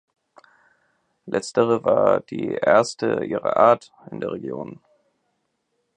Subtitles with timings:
[1.27, 4.81] Letztere war die erste ihrer Art in der Region.